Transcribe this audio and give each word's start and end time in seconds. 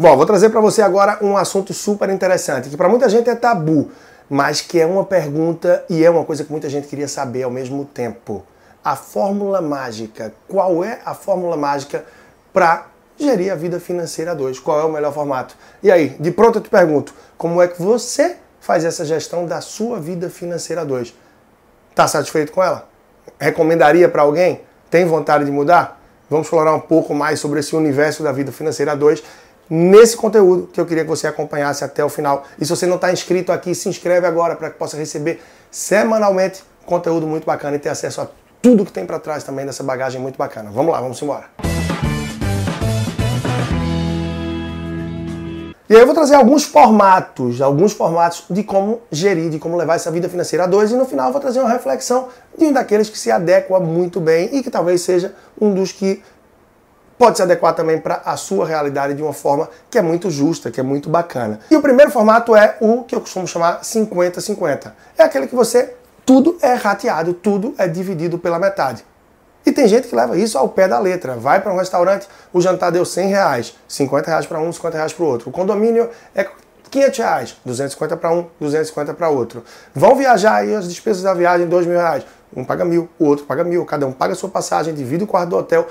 Bom, 0.00 0.16
vou 0.16 0.24
trazer 0.24 0.50
para 0.50 0.60
você 0.60 0.80
agora 0.80 1.18
um 1.20 1.36
assunto 1.36 1.74
super 1.74 2.08
interessante, 2.08 2.68
que 2.68 2.76
para 2.76 2.88
muita 2.88 3.08
gente 3.08 3.28
é 3.28 3.34
tabu, 3.34 3.90
mas 4.30 4.60
que 4.60 4.78
é 4.78 4.86
uma 4.86 5.04
pergunta 5.04 5.84
e 5.90 6.04
é 6.04 6.08
uma 6.08 6.24
coisa 6.24 6.44
que 6.44 6.52
muita 6.52 6.68
gente 6.68 6.86
queria 6.86 7.08
saber 7.08 7.42
ao 7.42 7.50
mesmo 7.50 7.84
tempo. 7.84 8.44
A 8.84 8.94
fórmula 8.94 9.60
mágica. 9.60 10.32
Qual 10.46 10.84
é 10.84 11.00
a 11.04 11.14
fórmula 11.14 11.56
mágica 11.56 12.04
para 12.52 12.86
gerir 13.18 13.52
a 13.52 13.56
vida 13.56 13.80
financeira 13.80 14.30
a 14.30 14.34
dois? 14.34 14.60
Qual 14.60 14.78
é 14.78 14.84
o 14.84 14.88
melhor 14.88 15.12
formato? 15.12 15.56
E 15.82 15.90
aí, 15.90 16.10
de 16.20 16.30
pronto 16.30 16.58
eu 16.58 16.62
te 16.62 16.70
pergunto, 16.70 17.12
como 17.36 17.60
é 17.60 17.66
que 17.66 17.82
você 17.82 18.36
faz 18.60 18.84
essa 18.84 19.04
gestão 19.04 19.46
da 19.46 19.60
sua 19.60 19.98
vida 19.98 20.30
financeira 20.30 20.82
a 20.82 20.84
dois? 20.84 21.12
Tá 21.96 22.06
satisfeito 22.06 22.52
com 22.52 22.62
ela? 22.62 22.88
Recomendaria 23.36 24.08
para 24.08 24.22
alguém? 24.22 24.60
Tem 24.88 25.04
vontade 25.04 25.44
de 25.44 25.50
mudar? 25.50 26.00
Vamos 26.30 26.46
explorar 26.46 26.72
um 26.72 26.80
pouco 26.80 27.12
mais 27.14 27.40
sobre 27.40 27.58
esse 27.58 27.74
universo 27.74 28.22
da 28.22 28.30
vida 28.30 28.52
financeira 28.52 28.92
a 28.92 28.94
dois 28.94 29.24
nesse 29.68 30.16
conteúdo 30.16 30.68
que 30.72 30.80
eu 30.80 30.86
queria 30.86 31.04
que 31.04 31.10
você 31.10 31.26
acompanhasse 31.26 31.84
até 31.84 32.04
o 32.04 32.08
final. 32.08 32.44
E 32.58 32.64
se 32.64 32.70
você 32.70 32.86
não 32.86 32.96
está 32.96 33.12
inscrito 33.12 33.52
aqui, 33.52 33.74
se 33.74 33.88
inscreve 33.88 34.26
agora 34.26 34.56
para 34.56 34.70
que 34.70 34.78
possa 34.78 34.96
receber 34.96 35.42
semanalmente 35.70 36.62
conteúdo 36.86 37.26
muito 37.26 37.44
bacana 37.44 37.76
e 37.76 37.78
ter 37.78 37.90
acesso 37.90 38.20
a 38.20 38.28
tudo 38.62 38.84
que 38.84 38.92
tem 38.92 39.04
para 39.04 39.18
trás 39.18 39.44
também 39.44 39.66
dessa 39.66 39.82
bagagem 39.82 40.20
muito 40.20 40.36
bacana. 40.36 40.70
Vamos 40.72 40.92
lá, 40.92 41.00
vamos 41.00 41.20
embora. 41.22 41.44
E 45.90 45.94
aí 45.94 46.00
eu 46.00 46.04
vou 46.04 46.14
trazer 46.14 46.34
alguns 46.34 46.64
formatos, 46.64 47.62
alguns 47.62 47.94
formatos 47.94 48.44
de 48.50 48.62
como 48.62 49.00
gerir, 49.10 49.48
de 49.48 49.58
como 49.58 49.74
levar 49.74 49.94
essa 49.94 50.10
vida 50.10 50.28
financeira 50.28 50.64
a 50.64 50.66
dois, 50.66 50.92
e 50.92 50.94
no 50.94 51.06
final 51.06 51.28
eu 51.28 51.32
vou 51.32 51.40
trazer 51.40 51.60
uma 51.60 51.70
reflexão 51.70 52.28
de 52.58 52.66
um 52.66 52.72
daqueles 52.72 53.08
que 53.08 53.18
se 53.18 53.30
adequa 53.30 53.80
muito 53.80 54.20
bem 54.20 54.50
e 54.52 54.62
que 54.62 54.70
talvez 54.70 55.00
seja 55.00 55.34
um 55.58 55.72
dos 55.72 55.90
que 55.90 56.22
pode 57.18 57.36
se 57.36 57.42
adequar 57.42 57.74
também 57.74 57.98
para 57.98 58.22
a 58.24 58.36
sua 58.36 58.64
realidade 58.64 59.14
de 59.14 59.22
uma 59.22 59.32
forma 59.32 59.68
que 59.90 59.98
é 59.98 60.02
muito 60.02 60.30
justa, 60.30 60.70
que 60.70 60.78
é 60.78 60.82
muito 60.82 61.10
bacana. 61.10 61.58
E 61.70 61.76
o 61.76 61.82
primeiro 61.82 62.10
formato 62.10 62.54
é 62.54 62.76
o 62.80 63.02
que 63.02 63.14
eu 63.14 63.20
costumo 63.20 63.46
chamar 63.46 63.80
50-50. 63.80 64.92
É 65.18 65.24
aquele 65.24 65.48
que 65.48 65.54
você 65.54 65.94
tudo 66.24 66.58
é 66.60 66.74
rateado, 66.74 67.32
tudo 67.32 67.74
é 67.78 67.88
dividido 67.88 68.38
pela 68.38 68.58
metade. 68.58 69.02
E 69.64 69.72
tem 69.72 69.88
gente 69.88 70.08
que 70.08 70.14
leva 70.14 70.36
isso 70.38 70.56
ao 70.56 70.68
pé 70.68 70.86
da 70.86 70.98
letra. 70.98 71.34
Vai 71.34 71.60
para 71.60 71.72
um 71.72 71.76
restaurante, 71.76 72.28
o 72.52 72.60
jantar 72.60 72.92
deu 72.92 73.04
100 73.04 73.28
reais, 73.28 73.74
50 73.88 74.30
reais 74.30 74.46
para 74.46 74.60
um, 74.60 74.72
50 74.72 74.96
reais 74.96 75.12
para 75.12 75.24
o 75.24 75.26
outro. 75.26 75.48
O 75.48 75.52
condomínio 75.52 76.08
é 76.34 76.46
500 76.90 77.18
reais, 77.18 77.56
250 77.64 78.16
para 78.16 78.30
um, 78.30 78.46
250 78.60 79.14
para 79.14 79.28
outro. 79.28 79.64
Vão 79.94 80.14
viajar 80.16 80.56
aí 80.56 80.74
as 80.74 80.88
despesas 80.88 81.22
da 81.22 81.34
viagem, 81.34 81.66
2 81.66 81.86
mil 81.86 81.96
reais. 81.96 82.24
Um 82.54 82.64
paga 82.64 82.84
mil, 82.84 83.08
o 83.18 83.26
outro 83.26 83.44
paga 83.44 83.62
mil, 83.62 83.84
cada 83.84 84.06
um 84.06 84.12
paga 84.12 84.32
a 84.32 84.36
sua 84.36 84.48
passagem, 84.48 84.94
divide 84.94 85.24
o 85.24 85.26
quarto 85.26 85.50
do 85.50 85.56
hotel. 85.56 85.86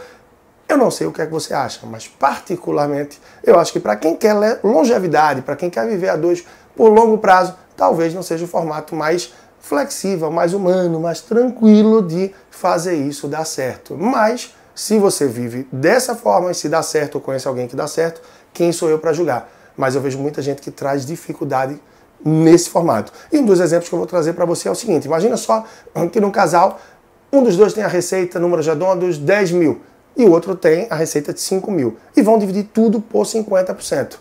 Eu 0.70 0.78
não 0.78 0.92
sei 0.92 1.08
o 1.08 1.14
que 1.14 1.22
é 1.22 1.26
que 1.26 1.32
você 1.32 1.54
acha, 1.54 1.86
mas 1.86 2.08
particularmente 2.08 3.22
eu 3.44 3.58
acho 3.58 3.72
que 3.72 3.80
para 3.80 3.96
quem 3.96 4.16
quer 4.16 4.60
longevidade, 4.64 5.42
para 5.42 5.56
quem 5.56 5.70
quer 5.70 5.88
viver 5.88 6.10
a 6.10 6.16
dois 6.18 6.44
por 6.76 6.90
longo 6.90 7.18
prazo, 7.18 7.56
talvez 7.76 8.14
não 8.14 8.22
seja 8.22 8.44
o 8.44 8.48
formato 8.48 8.94
mais 8.94 9.34
flexível, 9.60 10.30
mais 10.30 10.54
humano, 10.54 11.00
mais 11.00 11.22
tranquilo 11.22 12.02
de 12.02 12.34
fazer 12.52 12.96
isso 12.96 13.28
dar 13.28 13.46
certo. 13.46 13.96
Mas 13.96 14.54
se 14.76 15.00
você 15.00 15.26
vive 15.26 15.68
dessa 15.72 16.16
forma 16.16 16.52
e 16.52 16.56
se 16.56 16.68
dá 16.68 16.84
certo 16.84 17.16
ou 17.16 17.22
conhece 17.22 17.48
alguém 17.48 17.68
que 17.68 17.76
dá 17.76 17.88
certo, 17.88 18.22
quem 18.54 18.72
sou 18.72 18.90
eu 18.90 19.00
para 19.00 19.14
julgar? 19.14 19.50
Mas 19.76 19.96
eu 19.96 20.02
vejo 20.02 20.18
muita 20.20 20.42
gente 20.42 20.62
que 20.62 20.70
traz 20.70 21.06
dificuldade 21.06 21.80
nesse 22.24 22.70
formato. 22.70 23.14
E 23.32 23.40
um 23.40 23.46
dos 23.46 23.60
exemplos 23.60 23.88
que 23.88 23.96
eu 23.96 24.00
vou 24.00 24.08
trazer 24.08 24.34
para 24.34 24.44
você 24.44 24.68
é 24.68 24.72
o 24.72 24.76
seguinte: 24.76 25.06
imagina 25.06 25.38
só 25.38 25.64
que 26.12 26.20
num 26.20 26.32
casal, 26.32 26.80
um 27.32 27.42
dos 27.42 27.56
dois 27.56 27.74
tem 27.74 27.84
a 27.84 27.88
receita, 27.88 28.40
números 28.40 28.68
redondos, 28.68 29.18
10 29.18 29.52
mil 29.52 29.82
e 30.18 30.26
o 30.26 30.32
outro 30.32 30.56
tem 30.56 30.88
a 30.90 30.96
receita 30.96 31.32
de 31.32 31.40
5 31.40 31.70
mil. 31.72 31.98
E 32.16 32.22
vão 32.22 32.40
dividir 32.40 32.66
tudo 32.74 33.00
por 33.00 33.26
50%. 33.26 34.16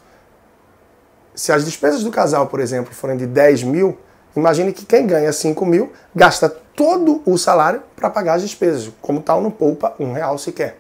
Se 1.34 1.50
as 1.50 1.64
despesas 1.64 2.04
do 2.04 2.10
casal, 2.10 2.46
por 2.46 2.60
exemplo, 2.60 2.94
forem 2.94 3.16
de 3.16 3.26
10 3.26 3.62
mil, 3.62 3.98
imagine 4.36 4.72
que 4.72 4.84
quem 4.84 5.06
ganha 5.06 5.32
5 5.32 5.64
mil 5.64 5.92
gasta 6.14 6.48
todo 6.48 7.22
o 7.24 7.38
salário 7.38 7.82
para 7.96 8.10
pagar 8.10 8.34
as 8.34 8.42
despesas. 8.42 8.90
Como 9.00 9.20
tal, 9.20 9.40
não 9.40 9.50
poupa 9.50 9.94
um 9.98 10.12
real 10.12 10.36
sequer. 10.36 10.78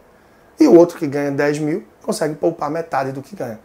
E 0.60 0.68
o 0.68 0.74
outro 0.74 0.98
que 0.98 1.06
ganha 1.06 1.30
10 1.30 1.58
mil 1.60 1.84
consegue 2.02 2.34
poupar 2.34 2.70
metade 2.70 3.12
do 3.12 3.22
que 3.22 3.34
ganha. 3.34 3.58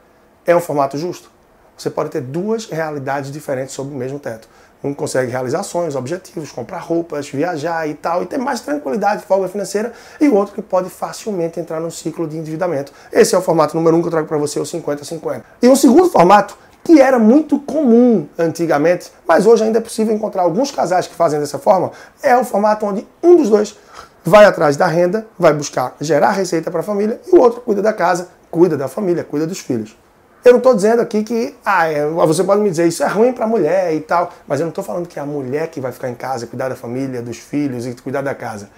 É 0.45 0.55
um 0.55 0.61
formato 0.61 0.97
justo? 0.97 1.29
Você 1.77 1.89
pode 1.89 2.09
ter 2.09 2.21
duas 2.21 2.65
realidades 2.65 3.31
diferentes 3.31 3.73
sobre 3.73 3.93
o 3.93 3.97
mesmo 3.97 4.19
teto. 4.19 4.47
Um 4.83 4.93
consegue 4.93 5.31
realizar 5.31 5.63
sonhos, 5.63 5.95
objetivos, 5.95 6.51
comprar 6.51 6.79
roupas, 6.79 7.29
viajar 7.29 7.87
e 7.87 7.93
tal, 7.93 8.23
e 8.23 8.25
ter 8.25 8.37
mais 8.37 8.61
tranquilidade, 8.61 9.23
folga 9.23 9.47
financeira, 9.47 9.93
e 10.19 10.27
o 10.27 10.35
outro 10.35 10.55
que 10.55 10.61
pode 10.61 10.89
facilmente 10.89 11.59
entrar 11.59 11.79
num 11.79 11.91
ciclo 11.91 12.27
de 12.27 12.37
endividamento. 12.37 12.91
Esse 13.11 13.35
é 13.35 13.37
o 13.37 13.41
formato 13.41 13.75
número 13.75 13.95
um 13.95 14.01
que 14.01 14.07
eu 14.07 14.11
trago 14.11 14.27
para 14.27 14.37
você, 14.37 14.59
o 14.59 14.63
50-50. 14.63 15.43
E 15.61 15.67
um 15.67 15.75
segundo 15.75 16.09
formato 16.09 16.57
que 16.83 16.99
era 16.99 17.19
muito 17.19 17.59
comum 17.59 18.27
antigamente, 18.37 19.11
mas 19.27 19.45
hoje 19.45 19.63
ainda 19.63 19.77
é 19.77 19.81
possível 19.81 20.13
encontrar 20.13 20.41
alguns 20.41 20.71
casais 20.71 21.07
que 21.07 21.13
fazem 21.13 21.39
dessa 21.39 21.59
forma, 21.59 21.91
é 22.23 22.35
o 22.35 22.43
formato 22.43 22.85
onde 22.85 23.07
um 23.21 23.35
dos 23.35 23.49
dois 23.49 23.77
vai 24.23 24.45
atrás 24.45 24.77
da 24.77 24.87
renda, 24.87 25.27
vai 25.37 25.53
buscar 25.53 25.95
gerar 25.99 26.31
receita 26.31 26.71
para 26.71 26.81
a 26.81 26.83
família 26.83 27.19
e 27.31 27.35
o 27.35 27.39
outro 27.39 27.61
cuida 27.61 27.81
da 27.81 27.93
casa, 27.93 28.29
cuida 28.49 28.77
da 28.77 28.87
família, 28.87 29.23
cuida 29.23 29.47
dos 29.47 29.59
filhos. 29.59 29.95
Eu 30.43 30.53
não 30.53 30.57
estou 30.57 30.73
dizendo 30.73 31.01
aqui 31.01 31.23
que 31.23 31.55
ah, 31.63 31.87
é, 31.87 32.07
você 32.07 32.43
pode 32.43 32.61
me 32.61 32.69
dizer 32.69 32.87
isso 32.87 33.03
é 33.03 33.07
ruim 33.07 33.31
para 33.31 33.45
a 33.45 33.47
mulher 33.47 33.93
e 33.93 34.01
tal, 34.01 34.31
mas 34.47 34.59
eu 34.59 34.65
não 34.65 34.69
estou 34.69 34.83
falando 34.83 35.07
que 35.07 35.19
é 35.19 35.21
a 35.21 35.25
mulher 35.25 35.67
que 35.67 35.79
vai 35.79 35.91
ficar 35.91 36.09
em 36.09 36.15
casa, 36.15 36.47
cuidar 36.47 36.69
da 36.69 36.75
família, 36.75 37.21
dos 37.21 37.37
filhos 37.37 37.85
e 37.85 37.93
cuidar 37.93 38.21
da 38.21 38.33
casa. 38.33 38.69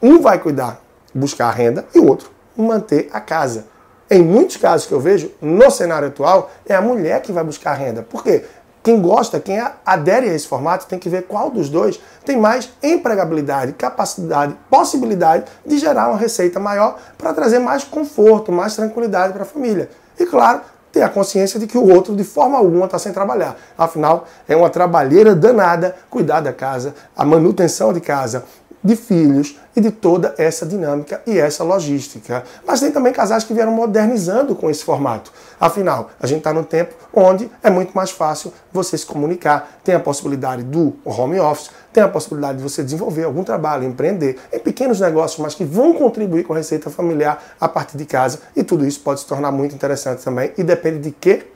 Um 0.00 0.20
vai 0.22 0.38
cuidar, 0.38 0.80
buscar 1.14 1.48
a 1.48 1.50
renda 1.50 1.84
e 1.94 1.98
o 1.98 2.06
outro 2.06 2.30
manter 2.56 3.10
a 3.12 3.20
casa. 3.20 3.66
Em 4.10 4.22
muitos 4.22 4.56
casos 4.56 4.86
que 4.86 4.94
eu 4.94 5.00
vejo, 5.00 5.30
no 5.40 5.70
cenário 5.70 6.08
atual, 6.08 6.50
é 6.64 6.74
a 6.74 6.80
mulher 6.80 7.20
que 7.20 7.32
vai 7.32 7.44
buscar 7.44 7.72
a 7.72 7.74
renda. 7.74 8.02
Por 8.02 8.22
quê? 8.22 8.44
Quem 8.82 9.02
gosta, 9.02 9.40
quem 9.40 9.60
adere 9.84 10.30
a 10.30 10.32
esse 10.32 10.46
formato, 10.46 10.86
tem 10.86 10.98
que 10.98 11.08
ver 11.08 11.24
qual 11.24 11.50
dos 11.50 11.68
dois 11.68 12.00
tem 12.24 12.36
mais 12.36 12.70
empregabilidade, 12.80 13.72
capacidade, 13.72 14.56
possibilidade 14.70 15.44
de 15.66 15.76
gerar 15.76 16.08
uma 16.08 16.16
receita 16.16 16.60
maior 16.60 16.96
para 17.18 17.34
trazer 17.34 17.58
mais 17.58 17.82
conforto, 17.82 18.52
mais 18.52 18.76
tranquilidade 18.76 19.32
para 19.32 19.42
a 19.42 19.46
família. 19.46 19.90
E 20.18 20.24
claro, 20.24 20.60
ter 20.96 21.02
a 21.02 21.10
consciência 21.10 21.60
de 21.60 21.66
que 21.66 21.76
o 21.76 21.86
outro, 21.86 22.16
de 22.16 22.24
forma 22.24 22.56
alguma, 22.56 22.86
está 22.86 22.98
sem 22.98 23.12
trabalhar. 23.12 23.54
Afinal, 23.76 24.26
é 24.48 24.56
uma 24.56 24.70
trabalheira 24.70 25.34
danada 25.34 25.94
cuidar 26.08 26.40
da 26.40 26.54
casa, 26.54 26.94
a 27.14 27.22
manutenção 27.22 27.92
de 27.92 28.00
casa, 28.00 28.44
de 28.82 28.96
filhos 28.96 29.58
e 29.74 29.80
de 29.80 29.90
toda 29.90 30.34
essa 30.38 30.64
dinâmica 30.64 31.20
e 31.26 31.38
essa 31.38 31.62
logística. 31.62 32.44
Mas 32.66 32.80
tem 32.80 32.90
também 32.90 33.12
casais 33.12 33.44
que 33.44 33.52
vieram 33.52 33.72
modernizando 33.72 34.54
com 34.54 34.70
esse 34.70 34.82
formato. 34.82 35.30
Afinal, 35.60 36.10
a 36.20 36.26
gente 36.26 36.38
está 36.38 36.52
num 36.52 36.62
tempo 36.62 36.94
onde 37.12 37.50
é 37.62 37.70
muito 37.70 37.92
mais 37.92 38.10
fácil 38.10 38.52
você 38.72 38.96
se 38.96 39.04
comunicar, 39.04 39.80
tem 39.84 39.94
a 39.94 40.00
possibilidade 40.00 40.62
do 40.62 40.94
home 41.04 41.38
office, 41.38 41.70
tem 41.92 42.02
a 42.02 42.08
possibilidade 42.08 42.58
de 42.58 42.62
você 42.62 42.82
desenvolver 42.82 43.24
algum 43.24 43.44
trabalho, 43.44 43.84
empreender 43.84 44.38
em 44.52 44.58
pequenos 44.58 45.00
negócios, 45.00 45.38
mas 45.40 45.54
que 45.54 45.64
vão 45.64 45.92
contribuir 45.92 46.44
com 46.44 46.54
a 46.54 46.56
receita 46.56 46.90
familiar 46.90 47.42
a 47.60 47.68
partir 47.68 47.96
de 47.98 48.06
casa. 48.06 48.40
E 48.54 48.64
tudo 48.64 48.86
isso 48.86 49.00
pode 49.00 49.20
se 49.20 49.26
tornar 49.26 49.52
muito 49.52 49.74
interessante 49.74 50.24
também 50.24 50.52
e 50.56 50.64
depende 50.64 50.98
de 50.98 51.10
quê? 51.10 51.46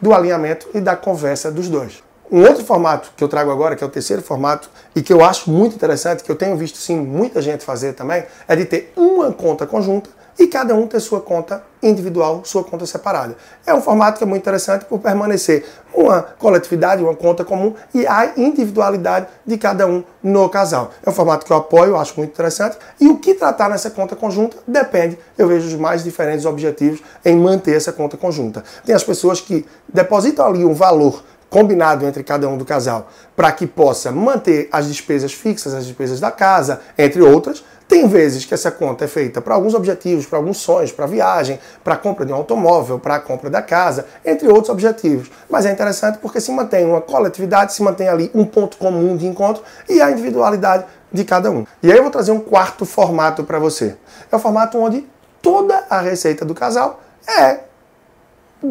Do 0.00 0.12
alinhamento 0.12 0.68
e 0.74 0.80
da 0.80 0.96
conversa 0.96 1.50
dos 1.50 1.68
dois. 1.68 2.03
Um 2.30 2.42
outro 2.42 2.64
formato 2.64 3.12
que 3.16 3.22
eu 3.22 3.28
trago 3.28 3.50
agora, 3.50 3.76
que 3.76 3.84
é 3.84 3.86
o 3.86 3.90
terceiro 3.90 4.22
formato, 4.22 4.70
e 4.96 5.02
que 5.02 5.12
eu 5.12 5.22
acho 5.22 5.50
muito 5.50 5.76
interessante, 5.76 6.24
que 6.24 6.30
eu 6.30 6.36
tenho 6.36 6.56
visto 6.56 6.78
sim 6.78 6.96
muita 6.96 7.42
gente 7.42 7.64
fazer 7.64 7.92
também, 7.92 8.24
é 8.48 8.56
de 8.56 8.64
ter 8.64 8.92
uma 8.96 9.30
conta 9.32 9.66
conjunta 9.66 10.08
e 10.38 10.46
cada 10.46 10.74
um 10.74 10.86
ter 10.86 11.00
sua 11.00 11.20
conta 11.20 11.62
individual, 11.82 12.42
sua 12.44 12.64
conta 12.64 12.86
separada. 12.86 13.36
É 13.66 13.74
um 13.74 13.80
formato 13.80 14.18
que 14.18 14.24
é 14.24 14.26
muito 14.26 14.42
interessante 14.42 14.84
por 14.84 14.98
permanecer 14.98 15.64
uma 15.94 16.22
coletividade, 16.22 17.02
uma 17.02 17.14
conta 17.14 17.44
comum 17.44 17.74
e 17.94 18.06
a 18.06 18.32
individualidade 18.36 19.28
de 19.46 19.56
cada 19.56 19.86
um 19.86 20.02
no 20.22 20.48
casal. 20.48 20.90
É 21.04 21.10
um 21.10 21.12
formato 21.12 21.46
que 21.46 21.52
eu 21.52 21.56
apoio, 21.56 21.96
acho 21.96 22.14
muito 22.16 22.32
interessante. 22.32 22.76
E 23.00 23.08
o 23.08 23.18
que 23.18 23.34
tratar 23.34 23.68
nessa 23.68 23.90
conta 23.90 24.16
conjunta 24.16 24.56
depende, 24.66 25.18
eu 25.38 25.46
vejo 25.46 25.68
os 25.68 25.74
mais 25.74 26.02
diferentes 26.02 26.44
objetivos 26.44 27.00
em 27.24 27.36
manter 27.36 27.76
essa 27.76 27.92
conta 27.92 28.16
conjunta. 28.16 28.64
Tem 28.84 28.94
as 28.94 29.04
pessoas 29.04 29.40
que 29.40 29.64
depositam 29.92 30.46
ali 30.46 30.64
um 30.64 30.74
valor 30.74 31.22
combinado 31.54 32.04
entre 32.04 32.24
cada 32.24 32.48
um 32.48 32.58
do 32.58 32.64
casal 32.64 33.06
para 33.36 33.52
que 33.52 33.64
possa 33.64 34.10
manter 34.10 34.68
as 34.72 34.88
despesas 34.88 35.32
fixas, 35.32 35.72
as 35.72 35.86
despesas 35.86 36.18
da 36.18 36.32
casa, 36.32 36.80
entre 36.98 37.22
outras. 37.22 37.62
Tem 37.86 38.08
vezes 38.08 38.44
que 38.44 38.52
essa 38.52 38.72
conta 38.72 39.04
é 39.04 39.06
feita 39.06 39.40
para 39.40 39.54
alguns 39.54 39.72
objetivos, 39.72 40.26
para 40.26 40.36
alguns 40.36 40.56
sonhos, 40.56 40.90
para 40.90 41.06
viagem, 41.06 41.60
para 41.84 41.96
compra 41.96 42.26
de 42.26 42.32
um 42.32 42.34
automóvel, 42.34 42.98
para 42.98 43.14
a 43.14 43.20
compra 43.20 43.48
da 43.48 43.62
casa, 43.62 44.04
entre 44.24 44.48
outros 44.48 44.68
objetivos. 44.68 45.30
Mas 45.48 45.64
é 45.64 45.70
interessante 45.70 46.18
porque 46.18 46.40
se 46.40 46.50
mantém 46.50 46.84
uma 46.84 47.00
coletividade, 47.00 47.72
se 47.72 47.84
mantém 47.84 48.08
ali 48.08 48.32
um 48.34 48.44
ponto 48.44 48.76
comum 48.76 49.16
de 49.16 49.24
encontro 49.24 49.62
e 49.88 50.02
a 50.02 50.10
individualidade 50.10 50.84
de 51.12 51.22
cada 51.22 51.52
um. 51.52 51.64
E 51.80 51.92
aí 51.92 51.96
eu 51.96 52.02
vou 52.02 52.10
trazer 52.10 52.32
um 52.32 52.40
quarto 52.40 52.84
formato 52.84 53.44
para 53.44 53.60
você. 53.60 53.96
É 54.32 54.34
o 54.34 54.40
formato 54.40 54.76
onde 54.76 55.06
toda 55.40 55.84
a 55.88 56.00
receita 56.00 56.44
do 56.44 56.52
casal 56.52 57.00
é 57.28 57.60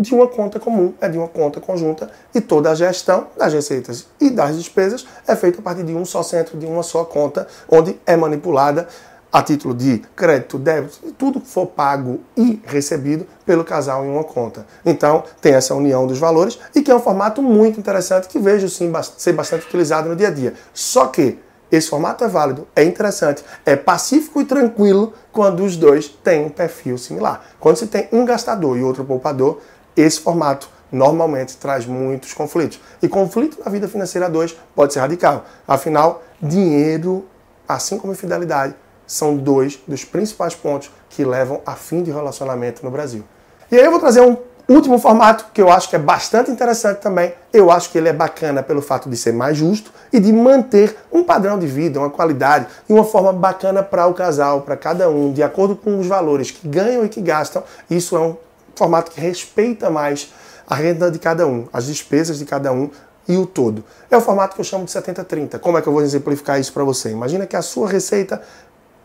de 0.01 0.13
uma 0.13 0.27
conta 0.27 0.59
comum, 0.59 0.93
é 0.99 1.07
de 1.07 1.17
uma 1.17 1.27
conta 1.27 1.59
conjunta 1.59 2.09
e 2.33 2.41
toda 2.41 2.71
a 2.71 2.75
gestão 2.75 3.27
das 3.37 3.53
receitas 3.53 4.07
e 4.19 4.29
das 4.29 4.57
despesas 4.57 5.05
é 5.27 5.35
feita 5.35 5.59
a 5.59 5.61
partir 5.61 5.83
de 5.83 5.93
um 5.93 6.05
só 6.05 6.23
centro, 6.23 6.57
de 6.57 6.65
uma 6.65 6.83
só 6.83 7.03
conta, 7.03 7.47
onde 7.69 7.99
é 8.05 8.15
manipulada 8.15 8.87
a 9.31 9.41
título 9.41 9.73
de 9.73 10.03
crédito, 10.15 10.59
débito, 10.59 11.11
tudo 11.17 11.41
que 11.41 11.47
for 11.47 11.65
pago 11.65 12.19
e 12.37 12.61
recebido 12.65 13.25
pelo 13.43 13.63
casal 13.63 14.05
em 14.05 14.09
uma 14.09 14.23
conta. 14.23 14.63
Então, 14.85 15.23
tem 15.41 15.53
essa 15.53 15.73
união 15.73 16.05
dos 16.05 16.19
valores 16.19 16.59
e 16.75 16.83
que 16.83 16.91
é 16.91 16.95
um 16.95 16.99
formato 16.99 17.41
muito 17.41 17.79
interessante 17.79 18.27
que 18.27 18.37
vejo 18.37 18.69
sim 18.69 18.91
ser 19.17 19.33
bastante 19.33 19.65
utilizado 19.65 20.07
no 20.07 20.15
dia 20.15 20.27
a 20.27 20.31
dia. 20.31 20.53
Só 20.71 21.07
que 21.07 21.39
esse 21.71 21.89
formato 21.89 22.23
é 22.23 22.27
válido, 22.27 22.67
é 22.75 22.83
interessante, 22.83 23.43
é 23.65 23.75
pacífico 23.75 24.39
e 24.39 24.45
tranquilo 24.45 25.11
quando 25.31 25.63
os 25.63 25.75
dois 25.75 26.07
têm 26.07 26.45
um 26.45 26.49
perfil 26.49 26.99
similar. 26.99 27.43
Quando 27.59 27.77
se 27.77 27.87
tem 27.87 28.07
um 28.11 28.23
gastador 28.23 28.77
e 28.77 28.83
outro 28.83 29.03
poupador, 29.03 29.59
esse 29.95 30.19
formato 30.19 30.69
normalmente 30.91 31.57
traz 31.57 31.85
muitos 31.85 32.33
conflitos. 32.33 32.79
E 33.01 33.07
conflito 33.07 33.59
na 33.63 33.71
vida 33.71 33.87
financeira 33.87 34.29
2 34.29 34.55
pode 34.75 34.93
ser 34.93 34.99
radical. 34.99 35.45
Afinal, 35.67 36.23
dinheiro, 36.41 37.25
assim 37.67 37.97
como 37.97 38.13
fidelidade, 38.13 38.75
são 39.07 39.35
dois 39.35 39.79
dos 39.87 40.05
principais 40.05 40.55
pontos 40.55 40.91
que 41.09 41.25
levam 41.25 41.61
a 41.65 41.73
fim 41.73 42.03
de 42.03 42.11
relacionamento 42.11 42.83
no 42.83 42.91
Brasil. 42.91 43.23
E 43.71 43.75
aí 43.75 43.83
eu 43.83 43.91
vou 43.91 43.99
trazer 43.99 44.21
um 44.21 44.37
último 44.67 44.97
formato 44.97 45.47
que 45.53 45.61
eu 45.61 45.69
acho 45.69 45.89
que 45.89 45.95
é 45.95 45.99
bastante 45.99 46.49
interessante 46.49 46.99
também. 46.99 47.33
Eu 47.51 47.69
acho 47.69 47.91
que 47.91 47.97
ele 47.97 48.07
é 48.07 48.13
bacana 48.13 48.63
pelo 48.63 48.81
fato 48.81 49.09
de 49.09 49.17
ser 49.17 49.33
mais 49.33 49.57
justo 49.57 49.91
e 50.11 50.19
de 50.19 50.31
manter 50.31 50.95
um 51.11 51.23
padrão 51.23 51.59
de 51.59 51.67
vida, 51.67 51.99
uma 51.99 52.09
qualidade 52.09 52.67
e 52.87 52.93
uma 52.93 53.03
forma 53.03 53.33
bacana 53.33 53.83
para 53.83 54.07
o 54.07 54.13
casal, 54.13 54.61
para 54.61 54.77
cada 54.77 55.09
um, 55.09 55.33
de 55.33 55.43
acordo 55.43 55.75
com 55.75 55.99
os 55.99 56.07
valores 56.07 56.51
que 56.51 56.67
ganham 56.67 57.03
e 57.05 57.09
que 57.09 57.21
gastam. 57.21 57.63
Isso 57.89 58.15
é 58.15 58.19
um 58.19 58.37
formato 58.75 59.11
que 59.11 59.19
respeita 59.19 59.89
mais 59.89 60.33
a 60.67 60.75
renda 60.75 61.11
de 61.11 61.19
cada 61.19 61.45
um, 61.45 61.67
as 61.71 61.85
despesas 61.85 62.39
de 62.39 62.45
cada 62.45 62.71
um 62.71 62.89
e 63.27 63.37
o 63.37 63.45
todo. 63.45 63.83
É 64.09 64.17
o 64.17 64.21
formato 64.21 64.55
que 64.55 64.61
eu 64.61 64.65
chamo 64.65 64.85
de 64.85 64.91
70-30. 64.91 65.59
Como 65.59 65.77
é 65.77 65.81
que 65.81 65.87
eu 65.87 65.93
vou 65.93 66.01
exemplificar 66.01 66.59
isso 66.59 66.73
para 66.73 66.83
você? 66.83 67.09
Imagina 67.09 67.45
que 67.45 67.55
a 67.55 67.61
sua 67.61 67.87
receita 67.87 68.41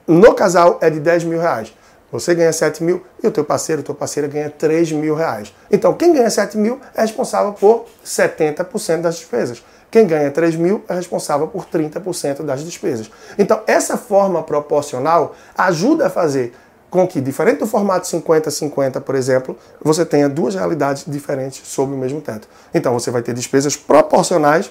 no 0.06 0.34
casal 0.34 0.78
é 0.80 0.90
de 0.90 1.00
10 1.00 1.24
mil 1.24 1.40
reais. 1.40 1.72
Você 2.10 2.34
ganha 2.34 2.52
7 2.52 2.82
mil 2.82 3.02
e 3.22 3.26
o 3.26 3.30
teu 3.30 3.44
parceiro, 3.44 3.82
tua 3.82 3.94
parceira 3.94 4.26
ganha 4.26 4.48
3 4.48 4.92
mil 4.92 5.14
reais. 5.14 5.54
Então, 5.70 5.92
quem 5.92 6.14
ganha 6.14 6.30
7 6.30 6.56
mil 6.56 6.80
é 6.94 7.02
responsável 7.02 7.52
por 7.52 7.84
70% 8.04 9.02
das 9.02 9.16
despesas. 9.16 9.62
Quem 9.90 10.06
ganha 10.06 10.30
3 10.30 10.56
mil 10.56 10.82
é 10.88 10.94
responsável 10.94 11.48
por 11.48 11.66
30% 11.66 12.42
das 12.42 12.64
despesas. 12.64 13.10
Então, 13.38 13.62
essa 13.66 13.98
forma 13.98 14.42
proporcional 14.42 15.34
ajuda 15.56 16.06
a 16.06 16.10
fazer 16.10 16.54
com 16.90 17.06
que, 17.06 17.20
diferente 17.20 17.58
do 17.58 17.66
formato 17.66 18.06
50-50, 18.06 19.00
por 19.00 19.14
exemplo, 19.14 19.56
você 19.82 20.04
tenha 20.04 20.28
duas 20.28 20.54
realidades 20.54 21.04
diferentes 21.06 21.66
sob 21.66 21.92
o 21.92 21.96
mesmo 21.96 22.20
teto. 22.20 22.48
Então 22.72 22.92
você 22.92 23.10
vai 23.10 23.22
ter 23.22 23.34
despesas 23.34 23.76
proporcionais 23.76 24.70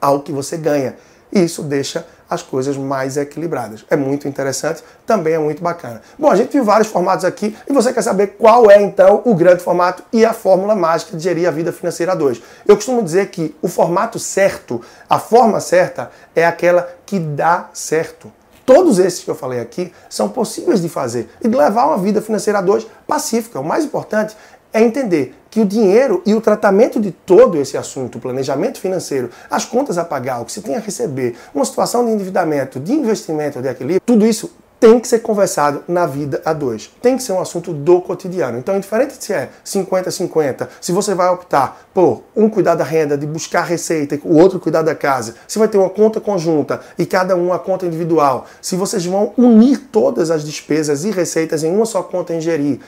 ao 0.00 0.20
que 0.20 0.32
você 0.32 0.56
ganha. 0.56 0.96
E 1.32 1.42
isso 1.42 1.62
deixa 1.62 2.06
as 2.28 2.42
coisas 2.42 2.76
mais 2.76 3.16
equilibradas. 3.16 3.84
É 3.90 3.96
muito 3.96 4.28
interessante, 4.28 4.82
também 5.06 5.34
é 5.34 5.38
muito 5.38 5.62
bacana. 5.62 6.00
Bom, 6.18 6.30
a 6.30 6.36
gente 6.36 6.52
viu 6.52 6.64
vários 6.64 6.88
formatos 6.88 7.24
aqui 7.24 7.56
e 7.68 7.72
você 7.72 7.92
quer 7.92 8.02
saber 8.02 8.36
qual 8.38 8.70
é 8.70 8.80
então 8.80 9.22
o 9.24 9.34
grande 9.34 9.62
formato 9.62 10.02
e 10.12 10.24
a 10.24 10.32
fórmula 10.32 10.74
mágica 10.74 11.16
de 11.16 11.22
gerir 11.22 11.48
a 11.48 11.50
vida 11.50 11.72
financeira 11.72 12.12
a 12.12 12.14
dois. 12.14 12.40
Eu 12.66 12.76
costumo 12.76 13.02
dizer 13.02 13.30
que 13.30 13.54
o 13.60 13.68
formato 13.68 14.18
certo, 14.18 14.80
a 15.08 15.18
forma 15.18 15.60
certa, 15.60 16.10
é 16.34 16.44
aquela 16.46 16.88
que 17.04 17.18
dá 17.18 17.68
certo. 17.72 18.32
Todos 18.66 18.98
esses 18.98 19.22
que 19.22 19.30
eu 19.30 19.34
falei 19.34 19.60
aqui 19.60 19.92
são 20.08 20.28
possíveis 20.28 20.80
de 20.80 20.88
fazer 20.88 21.28
e 21.42 21.48
de 21.48 21.56
levar 21.56 21.86
uma 21.86 21.98
vida 21.98 22.22
financeira 22.22 22.60
a 22.60 22.62
dois 22.62 22.86
pacífica. 23.06 23.60
O 23.60 23.64
mais 23.64 23.84
importante 23.84 24.36
é 24.72 24.82
entender 24.82 25.34
que 25.50 25.60
o 25.60 25.64
dinheiro 25.64 26.20
e 26.26 26.34
o 26.34 26.40
tratamento 26.40 27.00
de 27.00 27.12
todo 27.12 27.60
esse 27.60 27.76
assunto, 27.76 28.18
o 28.18 28.20
planejamento 28.20 28.80
financeiro, 28.80 29.30
as 29.48 29.64
contas 29.64 29.98
a 29.98 30.04
pagar, 30.04 30.40
o 30.40 30.44
que 30.44 30.52
se 30.52 30.60
tem 30.60 30.74
a 30.74 30.80
receber, 30.80 31.36
uma 31.54 31.64
situação 31.64 32.04
de 32.04 32.10
endividamento, 32.10 32.80
de 32.80 32.92
investimento, 32.92 33.62
de 33.62 33.68
equilíbrio, 33.68 34.00
tudo 34.04 34.26
isso 34.26 34.50
tem 34.84 35.00
que 35.00 35.08
ser 35.08 35.20
conversado 35.20 35.82
na 35.88 36.04
vida 36.04 36.42
a 36.44 36.52
dois. 36.52 36.90
Tem 37.00 37.16
que 37.16 37.22
ser 37.22 37.32
um 37.32 37.40
assunto 37.40 37.72
do 37.72 38.02
cotidiano. 38.02 38.58
Então, 38.58 38.76
indiferente 38.76 39.14
se 39.18 39.32
é 39.32 39.48
50-50, 39.64 40.68
se 40.78 40.92
você 40.92 41.14
vai 41.14 41.30
optar 41.30 41.88
por 41.94 42.22
um 42.36 42.50
cuidar 42.50 42.74
da 42.74 42.84
renda, 42.84 43.16
de 43.16 43.26
buscar 43.26 43.62
receita, 43.62 44.20
o 44.22 44.36
outro 44.36 44.60
cuidar 44.60 44.82
da 44.82 44.94
casa, 44.94 45.36
se 45.48 45.58
vai 45.58 45.68
ter 45.68 45.78
uma 45.78 45.88
conta 45.88 46.20
conjunta 46.20 46.82
e 46.98 47.06
cada 47.06 47.34
um 47.34 47.50
a 47.50 47.58
conta 47.58 47.86
individual, 47.86 48.44
se 48.60 48.76
vocês 48.76 49.06
vão 49.06 49.32
unir 49.38 49.88
todas 49.90 50.30
as 50.30 50.44
despesas 50.44 51.02
e 51.04 51.10
receitas 51.10 51.64
em 51.64 51.74
uma 51.74 51.86
só 51.86 52.02
conta 52.02 52.34
e 52.34 52.36
ingerir, 52.36 52.78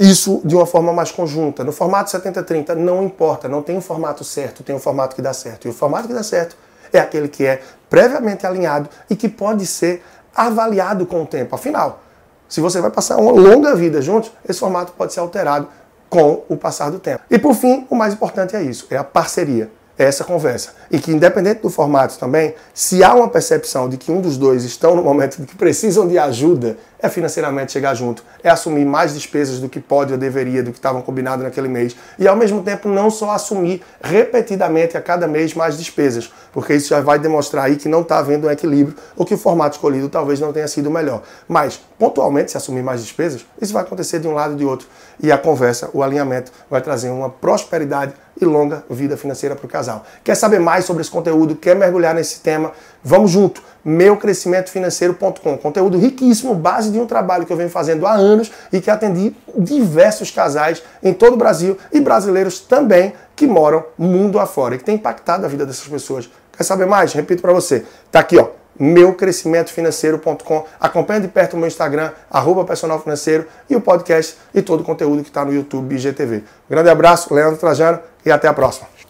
isso 0.00 0.40
de 0.46 0.56
uma 0.56 0.64
forma 0.64 0.90
mais 0.90 1.12
conjunta. 1.12 1.62
No 1.62 1.70
formato 1.70 2.10
70-30, 2.10 2.76
não 2.76 3.04
importa, 3.04 3.46
não 3.46 3.60
tem 3.60 3.76
um 3.76 3.82
formato 3.82 4.24
certo, 4.24 4.62
tem 4.62 4.74
um 4.74 4.80
formato 4.80 5.14
que 5.14 5.20
dá 5.20 5.34
certo. 5.34 5.68
E 5.68 5.70
o 5.70 5.74
formato 5.74 6.08
que 6.08 6.14
dá 6.14 6.22
certo 6.22 6.56
é 6.90 6.98
aquele 6.98 7.28
que 7.28 7.44
é 7.44 7.60
previamente 7.90 8.46
alinhado 8.46 8.88
e 9.10 9.14
que 9.14 9.28
pode 9.28 9.66
ser 9.66 10.02
avaliado 10.34 11.06
com 11.06 11.22
o 11.22 11.26
tempo. 11.26 11.54
Afinal, 11.54 12.02
se 12.48 12.60
você 12.60 12.80
vai 12.80 12.90
passar 12.90 13.16
uma 13.16 13.32
longa 13.32 13.74
vida 13.74 14.02
juntos, 14.02 14.30
esse 14.48 14.60
formato 14.60 14.92
pode 14.92 15.12
ser 15.12 15.20
alterado 15.20 15.68
com 16.10 16.42
o 16.48 16.56
passar 16.56 16.90
do 16.90 16.98
tempo. 16.98 17.22
E 17.30 17.38
por 17.38 17.54
fim, 17.54 17.86
o 17.88 17.94
mais 17.94 18.12
importante 18.12 18.54
é 18.54 18.62
isso, 18.62 18.86
é 18.90 18.98
a 18.98 19.04
parceria, 19.04 19.70
é 19.98 20.04
essa 20.04 20.24
conversa. 20.24 20.74
E 20.90 20.98
que 20.98 21.10
independente 21.10 21.62
do 21.62 21.70
formato 21.70 22.18
também, 22.18 22.54
se 22.74 23.02
há 23.02 23.14
uma 23.14 23.28
percepção 23.28 23.88
de 23.88 23.96
que 23.96 24.12
um 24.12 24.20
dos 24.20 24.36
dois 24.36 24.64
estão 24.64 24.94
no 24.94 25.02
momento 25.02 25.40
de 25.40 25.46
que 25.46 25.56
precisam 25.56 26.06
de 26.06 26.18
ajuda, 26.18 26.76
é 27.02 27.08
financeiramente 27.08 27.72
chegar 27.72 27.94
junto, 27.94 28.24
é 28.42 28.48
assumir 28.48 28.84
mais 28.84 29.12
despesas 29.12 29.58
do 29.58 29.68
que 29.68 29.80
pode 29.80 30.12
ou 30.12 30.18
deveria, 30.18 30.62
do 30.62 30.70
que 30.70 30.78
estavam 30.78 31.02
combinados 31.02 31.44
naquele 31.44 31.68
mês, 31.68 31.96
e 32.18 32.28
ao 32.28 32.36
mesmo 32.36 32.62
tempo 32.62 32.88
não 32.88 33.10
só 33.10 33.32
assumir 33.32 33.82
repetidamente 34.00 34.96
a 34.96 35.02
cada 35.02 35.26
mês 35.26 35.52
mais 35.52 35.76
despesas, 35.76 36.32
porque 36.52 36.74
isso 36.74 36.90
já 36.90 37.00
vai 37.00 37.18
demonstrar 37.18 37.64
aí 37.64 37.76
que 37.76 37.88
não 37.88 38.02
está 38.02 38.18
havendo 38.18 38.46
um 38.46 38.50
equilíbrio 38.50 38.94
ou 39.16 39.26
que 39.26 39.34
o 39.34 39.38
formato 39.38 39.76
escolhido 39.76 40.08
talvez 40.08 40.38
não 40.38 40.52
tenha 40.52 40.68
sido 40.68 40.86
o 40.86 40.92
melhor. 40.92 41.22
Mas, 41.48 41.80
pontualmente, 41.98 42.52
se 42.52 42.56
assumir 42.56 42.82
mais 42.82 43.02
despesas, 43.02 43.44
isso 43.60 43.72
vai 43.72 43.82
acontecer 43.82 44.20
de 44.20 44.28
um 44.28 44.32
lado 44.32 44.54
e 44.54 44.56
de 44.56 44.64
outro, 44.64 44.86
e 45.20 45.32
a 45.32 45.38
conversa, 45.38 45.90
o 45.92 46.02
alinhamento 46.02 46.52
vai 46.70 46.80
trazer 46.80 47.10
uma 47.10 47.28
prosperidade 47.28 48.12
e 48.40 48.44
longa 48.44 48.84
vida 48.88 49.16
financeira 49.16 49.56
para 49.56 49.66
o 49.66 49.68
casal. 49.68 50.04
Quer 50.22 50.34
saber 50.34 50.58
mais 50.58 50.84
sobre 50.84 51.02
esse 51.02 51.10
conteúdo? 51.10 51.56
Quer 51.56 51.74
mergulhar 51.76 52.14
nesse 52.14 52.40
tema? 52.40 52.72
Vamos 53.02 53.30
junto! 53.30 53.62
meucrescimentofinanceiro.com. 53.84 55.58
Conteúdo 55.58 55.98
riquíssimo, 55.98 56.54
base 56.54 56.90
de 56.90 56.98
um 56.98 57.06
trabalho 57.06 57.46
que 57.46 57.52
eu 57.52 57.56
venho 57.56 57.70
fazendo 57.70 58.06
há 58.06 58.12
anos 58.12 58.50
e 58.72 58.80
que 58.80 58.90
atendi 58.90 59.34
diversos 59.56 60.30
casais 60.30 60.82
em 61.02 61.12
todo 61.12 61.34
o 61.34 61.36
Brasil 61.36 61.76
e 61.92 62.00
brasileiros 62.00 62.60
também 62.60 63.12
que 63.34 63.46
moram 63.46 63.84
mundo 63.98 64.38
afora 64.38 64.74
e 64.74 64.78
que 64.78 64.84
tem 64.84 64.96
impactado 64.96 65.44
a 65.44 65.48
vida 65.48 65.66
dessas 65.66 65.86
pessoas. 65.86 66.30
Quer 66.56 66.64
saber 66.64 66.86
mais? 66.86 67.12
Repito 67.12 67.42
para 67.42 67.52
você. 67.52 67.84
Tá 68.10 68.20
aqui, 68.20 68.38
ó 68.38 68.62
meucrescimentofinanceiro.com. 68.78 70.66
Acompanhe 70.80 71.20
de 71.20 71.28
perto 71.28 71.54
o 71.54 71.56
meu 71.56 71.68
Instagram, 71.68 72.10
arroba 72.30 72.64
personal 72.64 73.00
financeiro, 73.00 73.46
e 73.68 73.76
o 73.76 73.80
podcast 73.80 74.36
e 74.54 74.62
todo 74.62 74.80
o 74.80 74.84
conteúdo 74.84 75.22
que 75.22 75.28
está 75.28 75.44
no 75.44 75.52
YouTube 75.52 75.94
e 75.94 75.98
GTV. 75.98 76.38
Um 76.38 76.42
grande 76.70 76.88
abraço, 76.88 77.32
Leandro 77.32 77.58
Trajano, 77.58 78.00
e 78.24 78.30
até 78.30 78.48
a 78.48 78.54
próxima. 78.54 79.01